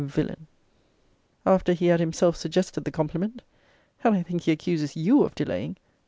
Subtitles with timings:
[0.03, 0.47] Villain!
[1.45, 3.43] After he had himself suggested the compliment!
[4.03, 5.77] And I think he accuses YOU of delaying!